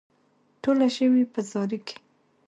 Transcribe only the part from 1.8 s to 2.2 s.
کې.